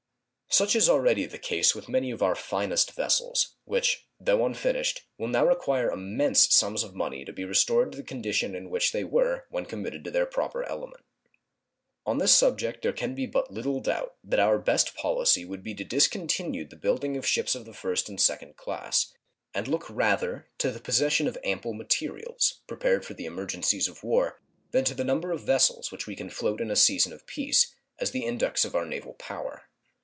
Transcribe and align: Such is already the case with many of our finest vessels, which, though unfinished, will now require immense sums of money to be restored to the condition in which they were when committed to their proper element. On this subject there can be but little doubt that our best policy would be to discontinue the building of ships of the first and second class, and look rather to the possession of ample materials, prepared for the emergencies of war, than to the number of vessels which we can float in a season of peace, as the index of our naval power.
Such 0.53 0.75
is 0.75 0.89
already 0.89 1.25
the 1.25 1.37
case 1.37 1.73
with 1.73 1.87
many 1.87 2.11
of 2.11 2.21
our 2.21 2.35
finest 2.35 2.91
vessels, 2.91 3.55
which, 3.63 4.05
though 4.19 4.45
unfinished, 4.45 5.05
will 5.17 5.29
now 5.29 5.45
require 5.47 5.89
immense 5.89 6.53
sums 6.53 6.83
of 6.83 6.93
money 6.93 7.23
to 7.23 7.31
be 7.31 7.45
restored 7.45 7.93
to 7.93 7.97
the 7.97 8.03
condition 8.03 8.53
in 8.53 8.69
which 8.69 8.91
they 8.91 9.05
were 9.05 9.45
when 9.49 9.65
committed 9.65 10.03
to 10.03 10.11
their 10.11 10.25
proper 10.25 10.63
element. 10.67 11.05
On 12.05 12.17
this 12.17 12.33
subject 12.33 12.81
there 12.81 12.91
can 12.91 13.15
be 13.15 13.25
but 13.25 13.49
little 13.49 13.79
doubt 13.79 14.17
that 14.25 14.41
our 14.41 14.59
best 14.59 14.93
policy 14.93 15.45
would 15.45 15.63
be 15.63 15.73
to 15.73 15.85
discontinue 15.85 16.67
the 16.67 16.75
building 16.75 17.15
of 17.15 17.25
ships 17.25 17.55
of 17.55 17.63
the 17.63 17.71
first 17.73 18.09
and 18.09 18.19
second 18.19 18.57
class, 18.57 19.13
and 19.53 19.69
look 19.69 19.89
rather 19.89 20.49
to 20.57 20.69
the 20.69 20.81
possession 20.81 21.27
of 21.29 21.37
ample 21.45 21.73
materials, 21.73 22.59
prepared 22.67 23.05
for 23.05 23.13
the 23.13 23.25
emergencies 23.25 23.87
of 23.87 24.03
war, 24.03 24.41
than 24.71 24.83
to 24.83 24.93
the 24.93 25.05
number 25.05 25.31
of 25.31 25.45
vessels 25.45 25.93
which 25.93 26.07
we 26.07 26.15
can 26.17 26.29
float 26.29 26.59
in 26.59 26.69
a 26.69 26.75
season 26.75 27.13
of 27.13 27.25
peace, 27.25 27.73
as 27.99 28.11
the 28.11 28.25
index 28.25 28.65
of 28.65 28.75
our 28.75 28.85
naval 28.85 29.13
power. 29.13 29.69